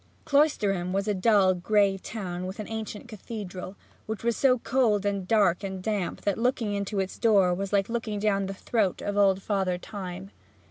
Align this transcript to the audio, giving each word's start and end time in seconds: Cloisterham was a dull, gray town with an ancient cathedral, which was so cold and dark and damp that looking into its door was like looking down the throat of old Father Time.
Cloisterham 0.25 0.93
was 0.93 1.07
a 1.07 1.13
dull, 1.13 1.53
gray 1.53 1.95
town 1.95 2.47
with 2.47 2.59
an 2.59 2.67
ancient 2.67 3.07
cathedral, 3.07 3.75
which 4.07 4.23
was 4.23 4.35
so 4.35 4.57
cold 4.57 5.05
and 5.05 5.27
dark 5.27 5.63
and 5.63 5.79
damp 5.79 6.21
that 6.21 6.39
looking 6.39 6.73
into 6.73 6.99
its 6.99 7.19
door 7.19 7.53
was 7.53 7.71
like 7.71 7.87
looking 7.87 8.17
down 8.17 8.47
the 8.47 8.53
throat 8.55 9.03
of 9.03 9.15
old 9.15 9.43
Father 9.43 9.77
Time. 9.77 10.31